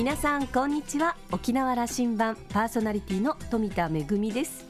[0.00, 1.14] 皆さんこんにちは。
[1.30, 4.64] 沖縄羅針盤パーソナリティの富田恵です。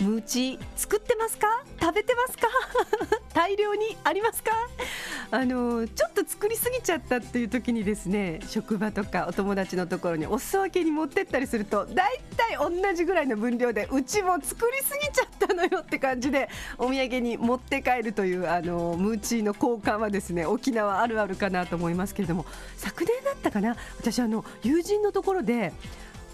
[0.00, 1.46] ムーチ作ってますか？
[1.80, 2.48] 食べてますか？
[3.40, 4.50] 大量にありますか？
[5.32, 22.44] あのちょっと作りすぎちゃったっていう時にですね職場とかお友達のところにお裾分けに持ってったりすると大体同じぐらいの分量でうちも作りすぎちゃったのよって感じでお土産に持って帰るというあのムーチーの交換はですね沖縄あるあるかなと思いますけれども
[22.76, 23.74] 昨年だったかな？
[23.98, 25.72] 私あの友人のところで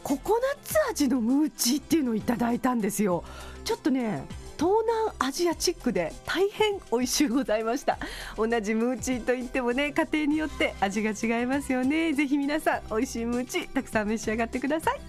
[0.03, 3.23] ココナッツ味のムーチーっていうのをいただいたんですよ。
[3.63, 4.25] ちょっとね
[4.59, 7.99] 東南アジアチックで大変美味しゅうございました。
[8.37, 12.13] 同じムーチーといってもね家庭によって味が違いますよね。
[12.13, 15.01] ぜひ皆さん美味しいムーチーたくさん召し上がってください。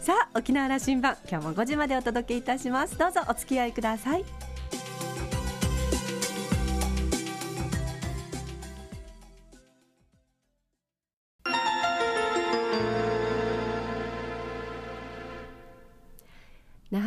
[0.00, 2.98] さあ沖縄羅針盤今日も5時までお届けいたします。
[2.98, 4.24] どうぞお付き合いください。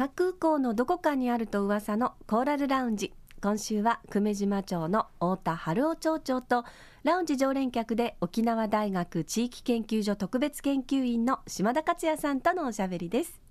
[0.10, 3.14] 空港のどこかにあると噂のコーラルラウンジ。
[3.42, 6.66] 今週は久米島町の太田春夫町長と
[7.04, 13.47] ラウンジ常連客で沖縄大学地域研究所特別研究員の島田克也さんとのおしゃべりです。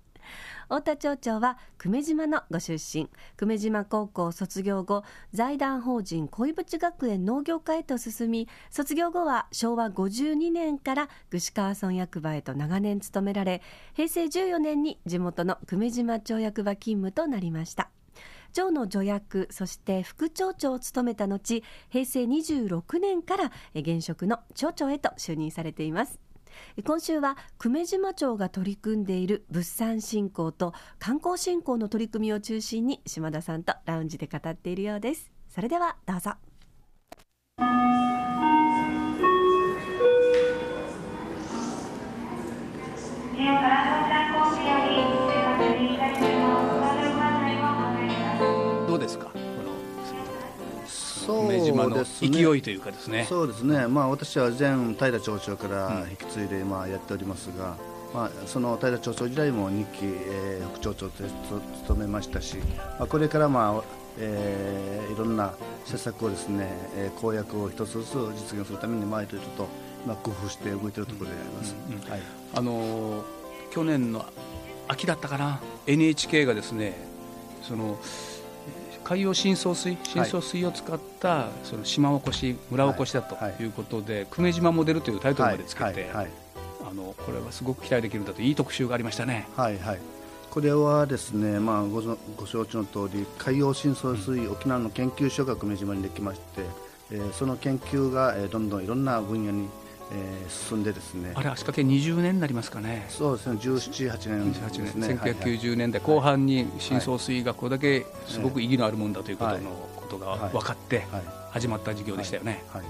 [0.69, 3.09] 太田町長は久米島のご出身。
[3.37, 5.03] 久米島高校卒業後
[5.33, 13.61] 財団法人恋淵学園農業科へと進み卒業後は昭和52年から串川村役場へと長年勤められ
[13.93, 17.89] 平成14年に地元の久米島町役場勤務となりました。
[18.53, 26.19] 町の助役そして副町長を務めた後平成26年から現職の町長へと就任されています。
[26.83, 35.31] 今週は久米島町が取り組んでいる物産振興と観光振興の取り組みを中心に島田さんとラウンジで語っているようです。
[35.49, 36.33] それではどうぞ。
[51.27, 53.25] そう梅島のですね勢いというかですね。
[53.29, 57.75] そうですね、まあ、私は前平町長から引き継いで、まあ、やっておりますが、
[58.13, 61.23] まあ、その平町長時代も2期、えー副町長と
[61.83, 62.55] 務めましたし、
[62.97, 63.83] まあ、これから、まあ
[64.19, 65.53] えーいろんな
[65.85, 68.13] 施策をですね、えー公約を一つずつ
[68.53, 69.67] 実現するために、まあ、いろいろと、
[70.05, 71.75] まあ、工夫して動いているところであります。
[71.89, 72.21] うんはい。
[72.55, 73.23] あのー
[73.71, 74.25] 去年の
[74.87, 76.95] 秋だったかな NHK がですね
[77.61, 78.36] そのえー
[79.07, 83.63] 海洋深層水深層水を使った、その島おこし村おこしだとはい。
[83.63, 86.25] うことで、久米島モデルというタイトルまでつけて、あ
[86.93, 89.47] のこれはすごく期待できるんだといい特集がありましたね。
[89.55, 89.99] はいはい、
[90.49, 96.63] これはですね、まあ、ごぞご承知の通り海洋深層水沖縄の研究所が久米島にできまして、
[97.11, 99.69] えーその研究が、えーどんどんいろんな分野に、
[100.11, 101.33] えー進んでですね。
[101.35, 103.05] あれ足掛け20年になりますかね。
[103.09, 103.59] そうですね。
[103.59, 111.23] 17、8年です28ね年、1990年代後半に深層水がこれだけすごく意義のあるもんだということのことが分かってはい。
[111.51, 112.63] 始まった事業でしたよね。
[112.73, 112.83] はい。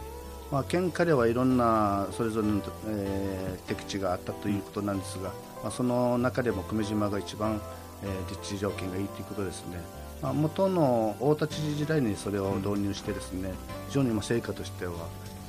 [0.51, 7.59] まあ、県下ではいろんなそれぞれの、えー適地があったということなんですが、まあ、その中でも久米島が一番、
[8.03, 9.79] えー立地条件がいいということですね、
[10.21, 13.51] まあ、元の太田知事時代にそれを導入してですね、
[13.89, 14.93] 非常にまあ成果としては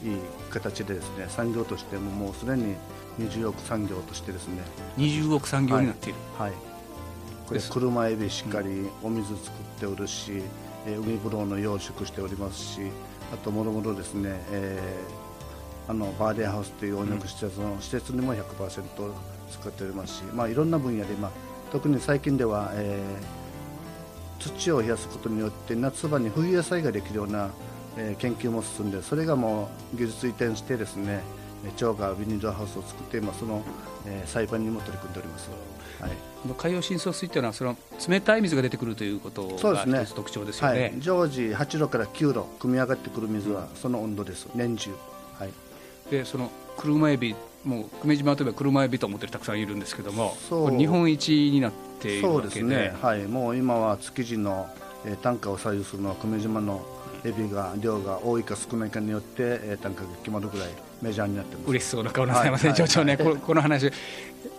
[0.02, 0.18] いい
[0.50, 2.76] 形でですね産業としてももうすでに
[3.18, 4.62] 20億産業としてですね。
[4.96, 6.52] 20億産業になっている、はい、
[7.46, 7.70] これです。
[7.70, 10.42] 車エビしっかりお水作っておるし、
[10.86, 12.80] えー海ぶどうの養殖しておりますし
[13.32, 15.28] あともろもろですね、えー
[15.90, 18.82] あのバーデンハウスという温浴施設の施設にも100%
[19.50, 21.30] 使っておりますし、まあ、いろんな分野で、まあ、
[21.72, 23.38] 特に最近では、えー
[24.38, 27.50] 土を冷やすことによって夏場に冬野菜ができるような、
[27.96, 31.20] えー研究も進んでそれがもう技術移転してですね
[31.64, 33.62] えー町がビニールハウスを作って今その、
[34.06, 35.48] えー栽培にも取り組んでおります。
[36.00, 36.10] はい。
[36.42, 37.76] この海洋深層水というのはその
[38.08, 40.94] 冷たい水が出てくるということが一つ特徴ですよはね。
[40.96, 44.46] い、常時8度から9度組み上がってくる水はその温度です。
[44.54, 44.90] 年中。
[45.38, 45.50] はい。
[46.10, 47.34] でその車エビ
[47.64, 50.36] もう久米島といえば車エビと思ってる人たくさんいるんですけども
[50.78, 52.54] 日本一になっているそうわけで。
[52.54, 52.94] ですね。
[53.02, 53.22] はい。
[53.26, 54.68] もう今は築地の、
[55.04, 56.80] えー単価を左右するのは久米島の
[57.24, 60.68] エビが量が多いか少ないかによって、えー単価が決まるぐらい
[61.02, 61.70] メジャーになってます。
[61.70, 62.80] 嬉しそうな顔なさいません、はい。
[62.80, 63.86] 町長ね、はいここの話。
[63.86, 63.92] やっ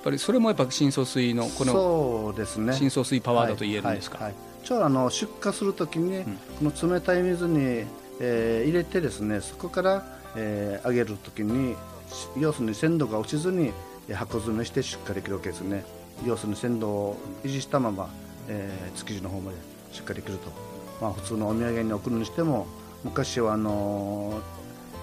[0.04, 2.74] ぱりそれもやっぱ深層水のこのそうですね。
[2.74, 4.34] 深層水パワーだと言えるんですか、はい
[4.64, 6.24] ちょうどあの出荷するときに、ん。
[6.24, 6.30] こ
[6.62, 7.86] の冷たい水に、
[8.20, 11.76] えー入れてですねそこから、えー揚げるときに
[12.12, 13.72] し要するに鮮度が落ちずに
[14.10, 15.86] えー箱詰めして出荷できるわけですね。
[16.26, 18.10] 要するに鮮度を維持したまま、
[18.50, 19.58] えー築地の方まで
[19.94, 20.52] 出荷できると、
[21.02, 22.68] まあ、普通のお土産に送るにしても
[23.04, 24.42] 昔はあのー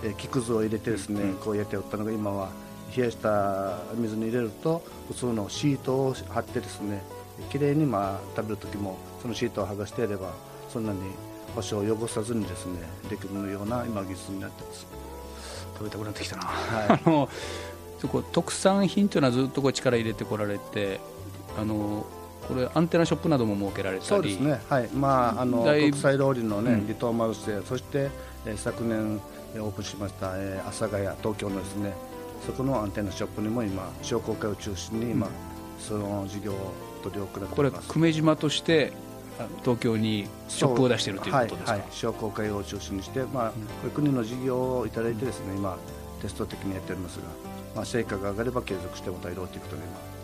[0.04, 2.50] えー木くずを入れてですね、こうやって売ったのが今は
[2.94, 7.02] 冷やした水に入れると普通のシートを貼ってですね
[7.50, 10.32] きれいにまあ食べる時もそのシートを剥がしてやれば
[10.68, 10.98] そんなに
[11.54, 14.86] 場所を汚さずにですねできるような今技術になってます。
[15.74, 17.00] 食べたくなってきたな、はい。
[17.04, 17.28] あの
[17.98, 21.00] そこ特産品というのはずっとこう力入れてこられて
[21.58, 22.06] あの
[22.48, 24.08] これアンテナショップなども設けられたり。
[24.08, 24.88] そうですね、はい。
[24.88, 26.80] まあ、あの国際通りの、ねうん。
[26.86, 28.10] 離島マルシェそして、
[28.44, 29.20] えー昨年
[29.54, 31.92] えーオープンしました、えー阿佐ヶ谷東京のですね
[32.44, 35.28] そこのアンテナショップにも今商工会を中心に今、
[35.78, 36.72] その事業を
[37.02, 37.88] 取り送られてこれいます。
[37.88, 38.92] 久米島として
[39.38, 45.76] あ東京にショップを出しているということですか、はいはい、商工会を中心にして、まあ、これ国の事業をいただいてですね今
[46.22, 47.24] テスト的にやっておりますが、
[47.74, 50.15] まあ、成果が上がれば継続してまたやろうということで今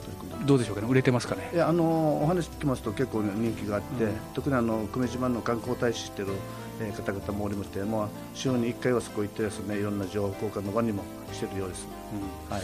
[0.45, 1.51] どうでしょうかね売れてますかね？
[1.53, 4.13] いやあのお話聞きますと結構人気があって、うん。
[4.35, 6.33] 特にあの久米島の観光大使している、
[6.81, 11.87] えー方々もおりまして、まあ、週に1回はそこ行ってですねいろんな情報交換の場にもしているようです、
[12.51, 12.63] はい、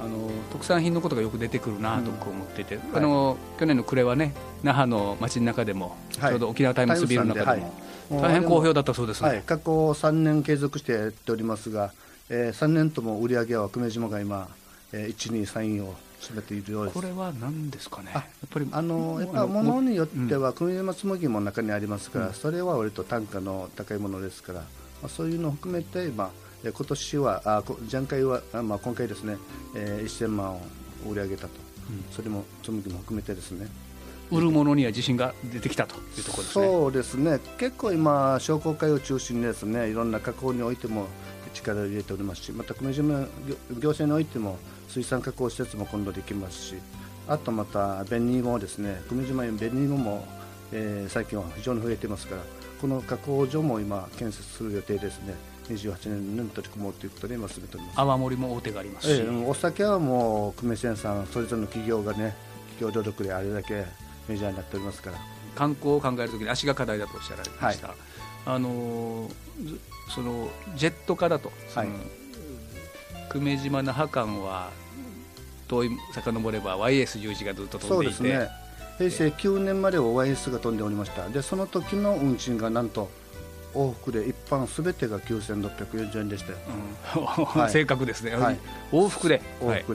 [0.00, 6.30] あの特産品のことがよく出てくるなと僕思っていて、んあの去年の暮れはね那覇の街の中でも、はい。
[6.32, 7.66] ちょうど沖縄タイムズビルの中でも、
[8.10, 11.90] ではい大変好評だったそうですね、はい、過去3年継続してやっておりますが、
[12.28, 14.46] え3年とも売り上げは久米島が今、
[14.92, 15.94] えー、1、2、3位を占
[16.32, 16.94] めているようです。
[16.94, 18.10] これは何ですかね？
[18.14, 24.66] あやっぱりあのやっぱも物によっては久米島紬も中にありますから、それは割と単価の高いものですから、ま
[25.06, 26.30] あ、そういうのを含めて、まあ、
[26.64, 29.36] え今年はあこ前回は、あまあ、今回ですね、
[29.74, 30.60] えー、1000万を
[31.08, 31.50] 売り上げたと、
[32.12, 33.68] それも紬も含めてですね。
[34.30, 36.66] 売るものには自信が出てきたというところですね。
[36.66, 37.40] そうですね。
[37.58, 41.06] 結構今商工会を中心にですねいろんな加工においても
[41.52, 43.26] 力を入れておりますしまた久米島行
[43.78, 46.74] 行政においても水産加工施設も今度できますし
[47.26, 49.00] あとまた紅芋もですね。
[49.08, 50.26] 久米島に紅芋も、
[50.72, 52.42] えー最近は非常に増えていますから
[52.80, 55.34] この加工所も今建設する予定ですね。
[55.68, 58.00] 28年に取り組もうということで今進めております。
[58.00, 62.34] 泡盛も大手がありますし、ええお酒はもう久米線さんそれぞれの企業がね
[62.78, 63.86] 企業努力であれだけ
[64.28, 65.18] メジャーになっておりますから。
[65.54, 67.94] 観光を考えるときに足が課題だとおっしゃられました、
[68.44, 69.30] あの
[69.64, 69.80] ず
[70.12, 71.88] そのジェット化だと、はい
[73.34, 74.70] 久米島那覇間は
[75.66, 78.14] 遠い遡れば YS11 がずっと飛んでいて。
[78.14, 78.48] そうですね。
[78.96, 81.28] 平成9年までは OIS が飛んでおりました。
[81.28, 83.10] でその時の運賃がなんと
[83.74, 86.58] 往復で一般すべてが9640円でしたよ
[87.56, 87.66] うん。
[87.66, 87.70] い。
[87.70, 88.58] 正確ですね、はい。
[88.92, 89.42] 往復で。
[89.60, 89.94] 往復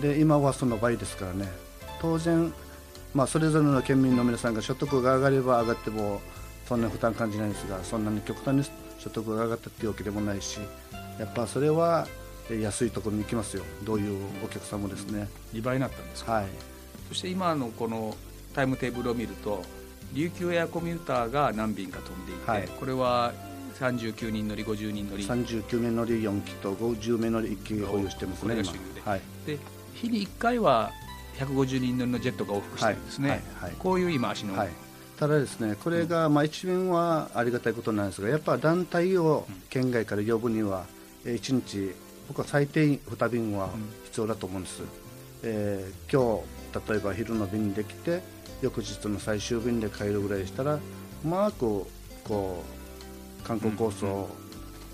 [0.00, 1.52] で、で今はその倍ですからね。
[2.00, 2.54] 当然、
[3.12, 6.22] まあ、それぞれの県民の皆さんが所得が上がれば上がっても
[6.66, 8.64] そんな負担感じないんですがそんなに極端に
[8.98, 10.58] 所得が上がったっていうわけでもないし
[11.20, 13.64] やっぱそれはえ安いところに行きますよ。
[13.84, 15.28] どういうお客さんもですね。
[15.54, 16.32] 2倍になったんですか。
[16.32, 16.46] はい。
[17.08, 18.16] そして今のこの
[18.54, 19.62] タイムテーブルを見ると
[20.12, 22.68] 琉球エアコミューターが何便か飛んでいて、はい。
[22.68, 23.32] これは
[23.78, 25.24] 39人乗り50人乗り。
[25.24, 28.72] 39名乗り4機と50名乗り1機保有してますねで今。
[29.04, 29.20] はい。
[29.46, 29.58] で
[29.94, 30.90] 日に1回は
[31.38, 33.48] 150人乗りのジェットが往復してるんですね、はいはい。
[33.62, 34.68] はいこういう今足の、はい、
[35.18, 40.84] ただですねこれが、まあ、一便はありがたいことなんですがやっぱ団体を県外から呼ぶには、
[41.24, 41.94] えー1日
[42.32, 43.68] 僕は最低2便は
[44.04, 44.82] 必要だと思うんです、
[45.42, 48.22] えー今日例えば昼の便にできて
[48.62, 50.80] 翌日の最終便で帰るぐらいしたらう
[51.22, 51.84] まく
[52.24, 52.64] こ
[53.38, 54.30] う観光コースを、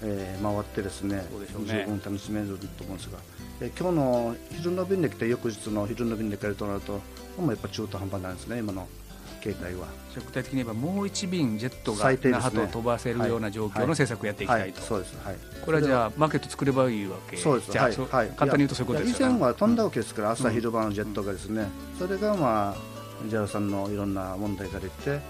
[0.02, 1.68] えー回ってですねそうね。
[1.68, 3.18] 十分楽しめると思うんですが、
[3.60, 6.94] えー今日の昼の便で来て翌日の昼の便で帰るとなると
[7.38, 8.88] もうやっぱ中途半端なんですね今の
[9.42, 9.86] 携帯は。
[10.18, 17.36] 具体的に言えばもう1便ジェットが那覇と飛ばせるような状況の政策をやっていきたいと、はい、そうです、はい、これはじゃあマーケット作ればいいわけ。
[17.36, 21.68] そうです、じゃあ、はい、はい、簡単に言うとそういうことです以前は飛んだわけですから、朝昼晩のジェットがですね、
[21.98, 22.76] それがまあ
[23.28, 25.20] JAL さんのいろんな問題が出て、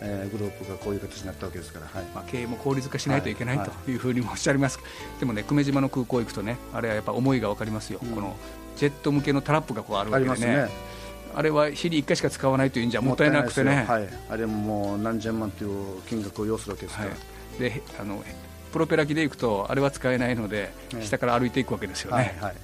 [0.00, 3.68] えーグループがこういう形になったわけですから、はい、まあ、経営も効率化しないといけないはい。
[3.84, 3.96] とい。
[3.96, 4.78] うふうにもおっしゃいます、
[5.20, 8.10] でもね久米島の空港行くとねあれはやっぱ思いが分かりますよ、うん。
[8.10, 8.36] この
[8.76, 10.30] ジェット向けのタラップがこうあるわけでね。
[10.30, 10.97] ますね。
[11.34, 13.84] あれは日に1回しか使わないというんじゃもったいなくてね。
[13.88, 17.04] はい、あれももう何千万という金額を要するわけですか。
[17.04, 18.22] ら、はい、であの
[18.72, 22.56] プロペラ機で行くとあれは使えないので、ね下から歩いていくわけですよね、はい、はい。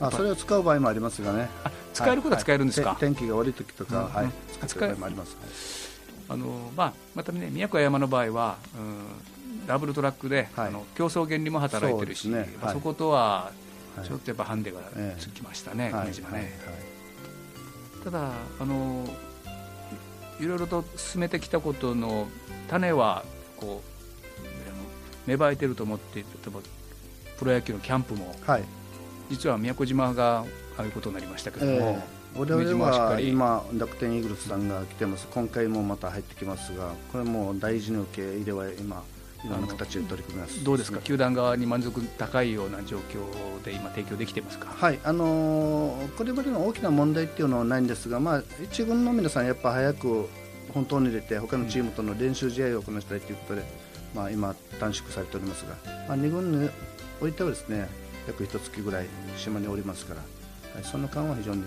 [0.00, 1.48] まあ、それを使う場合もありますがね。
[1.64, 4.30] あ使えることは使えるんですか、天気が悪い時とか、はい。
[4.66, 5.36] 使う場合もあります。
[6.28, 10.68] あのまあ、またね宮古山の場合は、うん、ダブルトラックで、はい。
[10.68, 12.28] あの競争原理も働いてるし、そ
[12.62, 13.50] まあそことは
[13.96, 14.06] はい。
[14.06, 14.80] ちょっとやっぱハンデが
[15.18, 16.12] つきましたね、はい、ね。
[18.04, 19.04] ただあの
[20.40, 22.28] いろいろと進めてきたことの
[22.68, 23.24] 種は
[23.56, 23.82] こ
[25.26, 26.60] う芽生えてると思って例えば
[27.38, 28.64] プロ野球のキャンプもはい。
[29.30, 30.44] 実は宮古島が
[30.76, 31.76] ああいうことになりましたけども、え
[32.16, 39.02] え我々は今、楽天イーグルスさんが来てます、今回もまた入ってきますが、これも大事に受け入れは今、
[39.44, 40.62] いろんな形で取り組みます。
[40.62, 41.00] どうですか？
[41.00, 44.68] 球団側に満足高いような状況で今提供できてますか？
[44.68, 50.28] はいあのーこれまでの大きな問題っていうのはないんですが、まあ、一軍の皆さんやっぱ早く
[50.74, 53.64] 本当に入れて他のチームとの練習試合を行いたいということで、
[54.14, 55.74] まあ、今短縮されておりますが、
[56.08, 56.70] まあ、2軍に
[57.20, 57.88] おいてはですね
[58.28, 59.06] 約一月ぐらい
[59.36, 60.20] 島におりますから、
[60.74, 61.64] はい、その間は非常に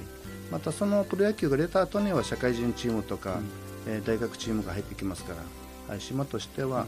[0.52, 3.40] またそのプロ野球が出た後には社会人チームとか、
[3.88, 6.86] えー大学チームが入ってきますから、はい、島としては、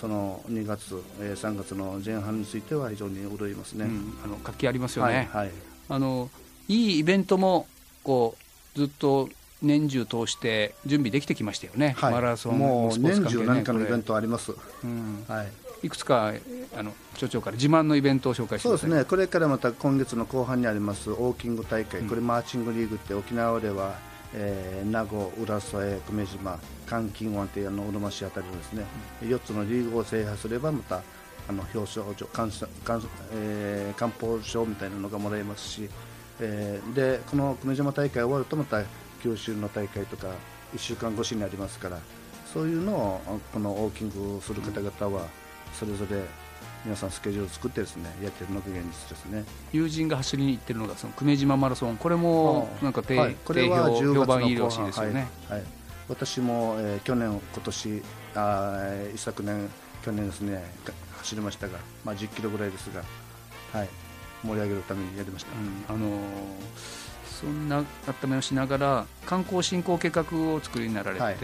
[0.00, 3.86] その2月、えー3月の前半については非常に潤いますね。
[3.86, 4.14] うん。
[4.24, 5.50] あの活気ありますよね、はいはい。
[5.88, 6.30] あの
[6.68, 7.66] いいイベントも
[8.04, 8.36] こ
[8.76, 9.28] うずっと
[9.60, 12.12] 年中通して準備できてきましたよね、はい。
[12.12, 14.52] マラソンもうスポーツ年中何かのイベントあります。
[14.84, 15.24] うん。
[15.26, 15.48] はい、
[15.82, 16.32] いくつか
[16.76, 18.86] あの町長から自慢のイベントを紹介してください。
[18.86, 23.96] そうですね、これからまた今月の後半にありますウォーキング大会、うんこれマーチングリーグって沖縄では、
[24.34, 28.84] えー名護、浦添、久米島、関金湾というあのうるま市あたりのですね、
[29.22, 31.02] 4つのリーグを制覇すればまた
[31.48, 32.26] あの表彰状
[33.32, 35.88] えー、官報賞みたいなのがもらえますし、
[36.40, 38.82] えーでこの久米島大会終わるとまた
[39.22, 40.28] 九州の大会とか
[40.74, 41.98] 1週間越しになりますから
[42.52, 45.26] そういうのをこのウォーキングをする方々は
[45.72, 46.22] それぞれ
[46.84, 49.44] 皆さんスケジュールを作ってですねやってるのが現実ですね。
[49.72, 51.96] 友人が走りに行ってるのがその久米島マラソン。
[51.96, 55.58] これもなんか定,、はい、これは定10評評月の判いいらしい後半ですよね、はい。
[55.58, 55.66] はい、
[56.08, 58.02] 私も、えー去年、今年
[58.34, 59.68] あー一昨年、
[60.04, 63.02] 去年ですねが走りましたが、まあ、10キロぐらいですが、
[63.72, 63.88] はい、
[64.44, 65.52] 盛り上げるためにやりました。
[65.90, 65.96] うん。
[65.96, 67.08] あのー
[67.38, 67.84] そんな
[68.24, 71.36] 温めをしながら観光振興計画をお作りになられて、はい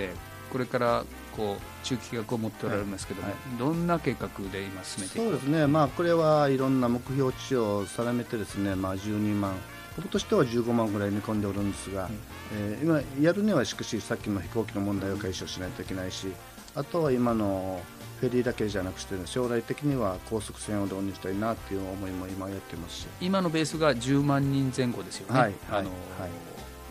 [0.54, 1.04] これから
[1.36, 3.58] こう中期計画を持っておられますけども、はい。
[3.58, 9.52] どんな計画で今進めてそうですね、まあ、これはいろんな目標値を定めてですね、まあ、12万、
[9.98, 12.08] 今年とは15万ぐらい見込んでおるんですが、
[12.54, 16.28] えー今やるにはしかしさっきの飛行機の問題を解消しないといけないし、
[16.76, 17.82] あとは今の
[18.20, 23.06] フェリーだけじゃなくて、将来的には高速船を導入したいなっていう思いも今やってますし。
[23.20, 25.90] 今のベースが10万人前後ですよね、はいあのーはい。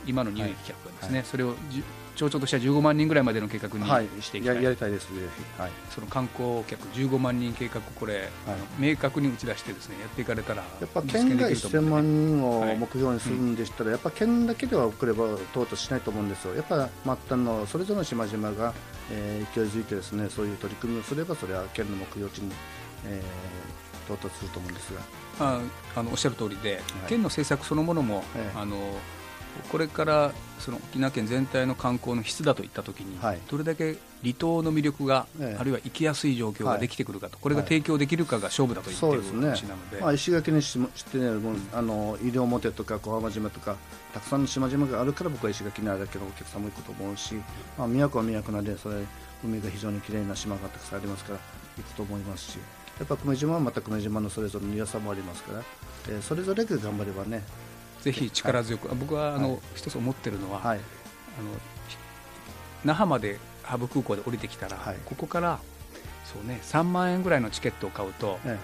[0.05, 1.55] 今の入域客がですね、はいそれを
[2.15, 5.19] 町長としては15万人ぐらいまでの計画にはい、していきたい、ややりたいです、ぜ
[5.55, 5.61] ひ。
[5.61, 5.71] はい。
[5.89, 12.77] その観光客15万人計画、これ、あの明確に打ち出してですねやっていかれたら、やっぱ県が1000万人をはい。
[12.77, 18.73] 目標にするんでしたら、やっぱ県だけでは遅れば到達しないと思うんですよ、やっぱ末端のそれぞれの島々が、
[19.11, 22.51] えー勢いづいてですねそういう取り組みをすれば、それは県の目標値に、
[23.07, 25.01] えー到達すると思うんですが、
[25.39, 25.61] あ
[25.95, 26.83] あのおっしゃる通りで、はい。
[27.07, 28.59] 県の政策そのものも、ええ。
[28.59, 28.75] あの
[29.71, 33.39] これからその沖縄県全体の観光の質だといったときに、はい。
[33.49, 35.57] どれだけ離島の魅力が、ええ。
[35.59, 37.69] あるいは行きやすい状況ができてくるかと、これがはい。
[37.69, 39.47] 提供できるかが勝負だと言っていうるそですね。
[39.47, 40.77] 話なので、まあ、石垣にし
[41.11, 43.75] てね、もうあの西表とか小浜島とか、
[44.13, 47.35] たくさんの島々があるから、僕は石垣にあれだけのお客さんも行くと思うし、
[47.77, 49.03] まあ、宮古は宮古なんで、それ
[49.43, 51.39] 海が非常に綺麗な島がたくさんありますから、
[51.77, 52.57] 行くと思いますし、
[52.99, 55.63] やっぱ久米島はまた久米島のそれぞれの良さもありますから、
[56.09, 57.43] えーそれぞれが頑張ればね、
[58.03, 59.59] ぜひ力強く、あ僕はあの、はい。
[59.75, 61.49] 一つ思ってるのは、はい、あの
[61.87, 61.97] ひ
[62.83, 64.97] 那覇までハブ空港で降りてきたら、はい。
[65.05, 65.59] ここから
[66.25, 68.59] そう、ね、3万円ぐらいのチケットを買うと、え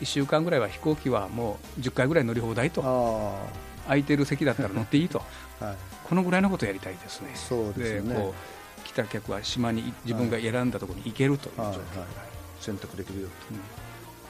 [0.00, 3.46] 1週間ぐらいは飛行機はもう10回ぐらい乗り放題えと、あ
[3.86, 5.22] 空いてる席だったら乗っていいと、
[5.60, 7.32] あ、 はい、このぐらいのことをやりたいですね。
[7.34, 8.14] そうですね。
[8.14, 13.28] こう来た客は島に自分が選んだところに行けるという状況、はいはい選択できるよ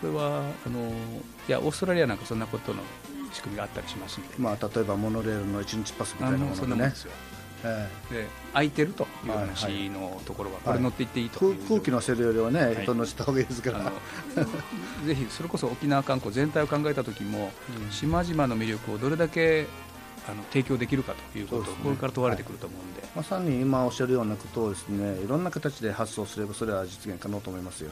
[0.02, 0.10] うん。
[0.12, 0.92] これはあのい
[1.46, 2.82] やオーストラリアなんかそんなことの
[3.32, 6.56] 仕組みがあったりしますんで、と、まあ、例えばモノレールの1日パスみたいなものでね。
[6.56, 7.12] そんなもんで、すよ。
[7.64, 11.54] えで空いてるというはい話のところは、いこれ乗っていっていいえという。
[11.56, 12.82] 空空気乗せるよりはね、い。
[12.82, 13.92] 人乗せた方がいいですから。
[15.06, 17.52] ぜひそれこそ沖縄観光全体を考えた時も、
[17.90, 19.66] 島々の魅力をどれだけ
[20.28, 21.76] あの提供できるかということね。
[21.82, 27.90] これから問われてくると思うんで、まさに今おっしゃるようなことをですねいろんな形で発想すればそれは実現可能と思いますよ。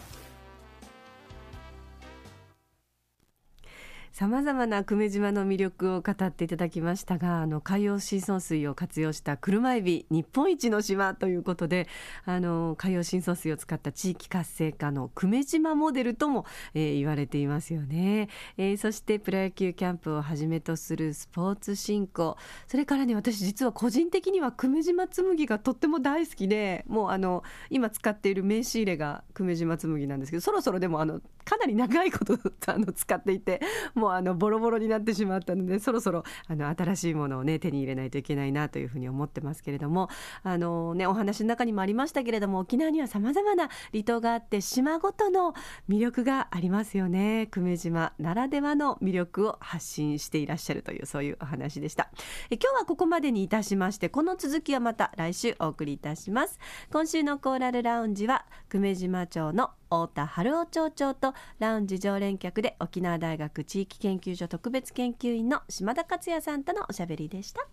[4.21, 11.89] さまざまな久米島の魅力を語っていただきましたがあの海洋深層水を活用した車エビ日本一の島ということで
[12.27, 22.37] あの海洋深層水を使った地域活性化の久米島モデルとも、えー言われていますよね、えーそしてプロ野球キャンプをはじめとするスポーツ振興。
[22.67, 32.39] それからね私実は個人的には久米島紬がとっても大好きでもうあの今使っている名刺入れが久米島紬なんですけどそろそろでもあのかなり長いこと
[32.69, 33.61] あの使っていて
[33.97, 40.09] もうあのボロボロになってしまったのでそろそろあの新しいものをね手に入れないといけないなというふうに思ってますけれども
[40.45, 45.55] あのねお話の中にもありましたけれども沖縄にはさまざまな離島があって島ごとの
[45.89, 47.49] 魅力がありますよね。
[47.51, 52.11] 久米島ならではの魅力を発信していらっしゃるというそういうお話でした。
[52.51, 56.61] え今日はここまでにいたしましてこの続きはまた来週お送りいたします。
[56.93, 67.67] 今週のコーラルラウンジは久米島町の太田春夫町長とラウンジ常連客で沖縄大学地域研究所特別研究員の島田克也さんとのおしゃべりでした。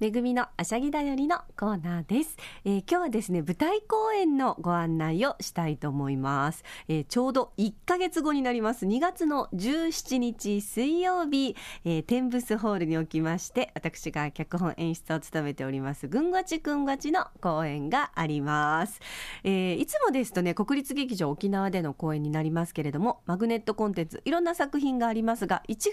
[0.00, 8.86] めぐみのあしゃぎだよりのコーナーです、えー、今日はですね舞台公演のご案内をしたいと思います、えー、ちょうど1ヶ月後になります。
[8.86, 11.54] 2月の17日水曜日、
[11.84, 19.00] えー、テンブスホールにおきまして私が脚本演出を務めておりますぐんがちくんがちの公演があります、
[19.44, 25.92] えー、いつもですとね国立劇場沖縄での公演になりますけれどもマグネットコンテンツいろんな作品がありますが1月2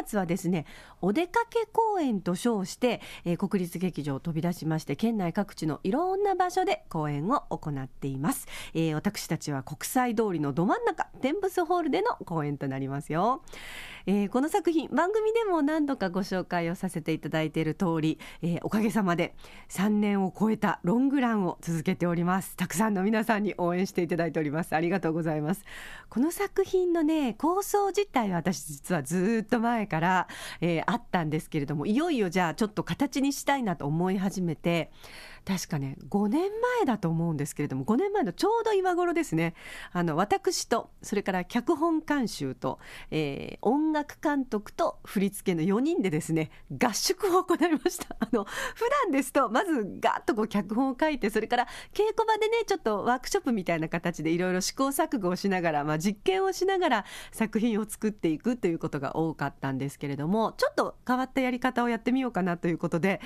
[0.00, 0.64] 月はですね
[1.00, 13.42] お出かけ公演と称して、えー、国立劇場を飛び出しまして県内各地のいろんな場所で公演を行っています、えー、私たちは国際通りのど真ん中テンブスホールでの公演となりますよ。
[14.06, 19.34] えー、この作品番組でも何度かご紹介をさせていただいている通り、えー、おかげさまで
[19.68, 22.56] 3年を超えたロングランを続けております。
[22.56, 24.74] たくさんの皆さんに応援していただいております。
[24.74, 25.62] ありがとうございます。
[26.08, 30.28] この作品のね構想自体は私実はずっと前から、
[30.62, 34.90] えー、あったんですけれどもいよいよじゃあちょっと形にしたいなと思い始めて
[35.48, 39.54] 確かね5年前だと思うんですけれども5年前のちょうど今頃ですね。
[39.92, 42.78] あの私とそれから脚本監修と、
[43.10, 48.14] えー、音楽監督と振り付けの4人でですね合宿を行いました。
[48.20, 63.22] あの普段ですとまずガーッとこう脚本を書いてそれから稽古場でねちょっとワークショップみたいな形でいろいろ試行錯誤をしながら、まあ、実験をしながら作品を作っていくということが多かったんですけれどもちょっと変わったやり方をやってみようかなということで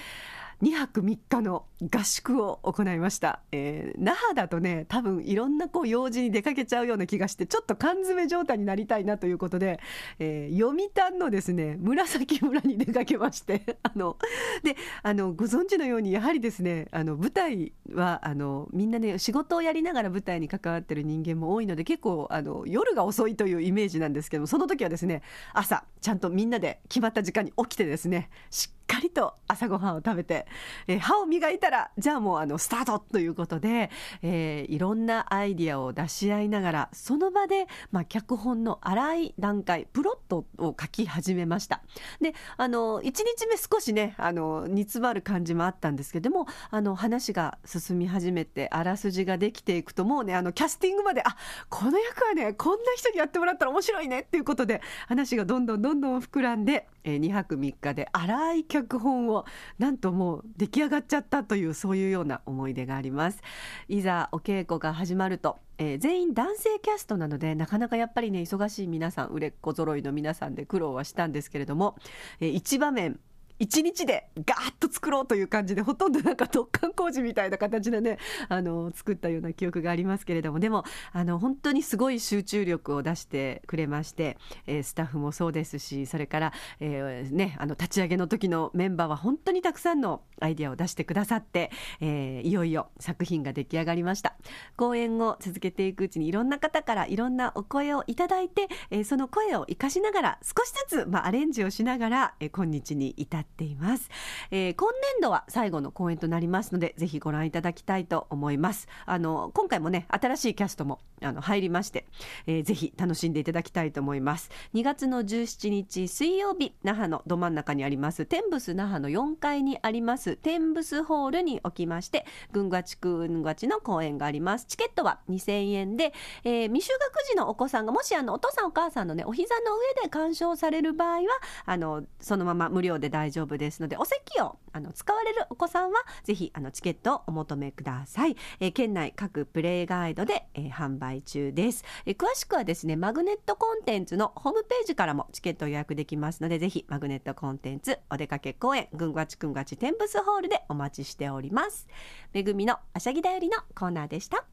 [0.63, 9.81] 2泊3日の合宿を行いました、えー、那覇だとね多分いろんなこう用事に出かけちゃうような気がしてちょっと缶詰状態になりたいなということで、
[10.21, 14.17] えー、読谷のですね紫村に出かけまして あの
[14.63, 25.23] であのご存知のようにやはりですねあの舞台はあのみんなね仕事をやりながら舞台に関わってる人間も多いので結構あの夜が遅いというイメージなんですけどもその時はですね
[25.55, 30.47] 朝ちゃんとみんなで決まった時間に起きてですねしっかりと朝ごはんを食べて、
[30.87, 41.83] えー、歯を磨いたらじゃあもうあのスタートということで、えー、いろんなアイディアを出し合いながらその場で、まあ、脚本の荒い段階プロットを書き始めました。
[42.21, 51.37] であの1日目少しねあの煮詰まる感じもあったんですけどもあの話が進み始めてあらすじができていくともうねあのキャスティングまであ
[51.71, 59.45] この役はねこんな人にやってもらったら面白いねっていうことで話がどんどんどんどん膨らんで、えー、2泊3日で荒い脚脚本を
[59.79, 63.41] なんともう出来上がっちゃったというそういうような思い出があります。
[63.89, 71.97] いざお稽古が始まるとえー、全員男性キャストなのでなかなかやっぱりね忙しい皆さん売れっ子揃いの皆さんで苦労はしたんですけれども、
[72.41, 73.19] えー、一場面
[73.63, 91.71] 1日でガーッと作ろうという感じでほとんどなんか突貫工事みたいな形でねあの作ったような記憶がありますけれどもでもあの本当にすごい集中力を出してくれまして、えー、スタッフもそうですしそれから、えー、ね、あの立ち上げの時のメンバーは本当にたくさんのアイデアを出してくださって、
[92.01, 94.35] えー、いよいよ作品が出来上がりました。
[94.77, 104.11] 公演を続けていくうちにいろんな方からいろんなお声をいただいて、えその声を生かしながら少しずつ、まあ、アレンジをしながら、え今日に至ってっています、
[104.51, 108.89] えー、今年度は最後の公演となりますのでぜひご覧いただきたいと思います。
[109.07, 112.07] あの今回もね新しいキャストもあの入りまして、
[112.47, 114.51] えー、ぜひ楽しんでいただきたいと思います。
[114.75, 124.67] 2月の17日水曜日那覇のど真ん中にありますテンブス那覇の4階にありますテンブスホールにおきましてぐんがちくんがちの公演があります。
[124.67, 126.13] チケットは2000円で、
[126.45, 131.23] えー、未就学児のお子さんがもしあのお父さんお母さんのねお膝の上で鑑賞される場合は
[131.67, 151.87] あのそのまま無料で大丈夫丈夫ですのでお席をあの使われるお子さんはぜひあのチケットをお求めください、えー、県内各プレイガイドで、えー、販売中です、えー、詳しくはですねマグネットコンテンツのホームページからもチケット予約できますのでぜひマグネットコンテンツお出かけ公演ぐんがちくんがちテンブスホールでお待ちしております。
[152.33, 154.45] めぐみのあしゃぎだよりのコーナーでした。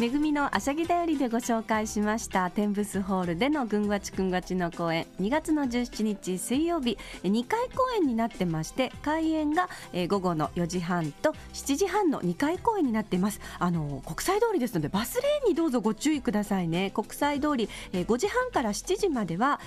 [0.00, 2.48] めぐみのあしゃぎだよりでご紹介しました。
[2.50, 5.06] 天ブスホールでのぐんわちくんがちの公演。
[5.20, 6.96] 2月の17日水曜日。
[7.24, 9.68] 2回公演になってまして開演が
[10.06, 13.40] 午後の4時半と7時半の2回公演になっています。
[13.58, 16.92] あの国際通りですのでバスレーンにどうぞご注意くださいね。
[16.94, 19.58] 国際通り5時半から7時までは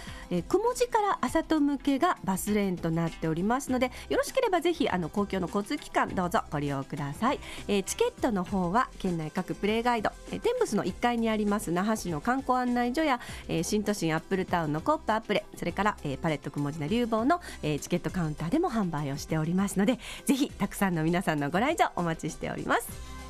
[0.48, 7.40] くもじからあさと向けがバスレーンとなっておりますのでよろしければぜひあの公共の交通機関どうぞご利用ください。
[7.68, 10.10] チケットの方は県内各プレイガイド。
[10.32, 23.22] えー、天仏の1階にあります那覇市の観光案内所や、え、新都心アップルタウンのコップアップレそれから、え、パレットくもじな流房の、え、チケットカウンターでも販売をしておりますのでぜひたくさんの皆さんのご来場お待ちしております。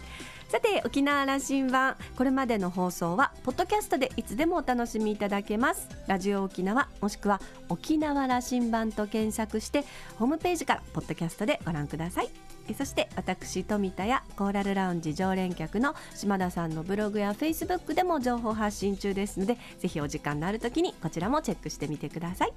[0.52, 5.88] さて沖縄羅針盤これまでの放送はポッドキャストでいつでもお楽しみいただけます。
[6.08, 9.86] ラジオ沖縄もしくは沖縄羅針盤と検索して
[10.20, 12.51] ホームページからポッドキャストでご覧ください。
[12.74, 22.54] そして私富田やコーラルラウンジ常連客の島田さんのブログやフェイスブックでも情報発信中ですのでぜひお時間のある時にこちらもチェックしてみてください。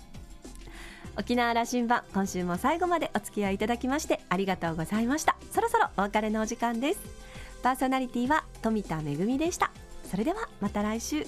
[1.17, 5.37] 沖縄羅針盤今週も最後までお付き合いいただきましてありがとうございました。
[5.53, 7.01] そろそろお別れのお時間です。
[7.63, 9.71] パーソナリティは富田恵でした。
[10.11, 11.25] それではまた来週。